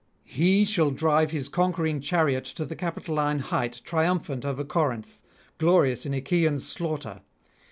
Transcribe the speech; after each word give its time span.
He 0.41 0.65
shall 0.65 0.89
drive 0.89 1.29
his 1.29 1.47
conquering 1.47 2.01
chariot 2.01 2.45
to 2.57 2.65
the 2.65 2.75
Capitoline 2.75 3.37
height 3.37 3.81
triumphant 3.83 4.43
over 4.43 4.63
Corinth, 4.63 5.21
glorious 5.59 6.07
in 6.07 6.13
Achaean 6.15 6.59
slaughter. 6.59 7.21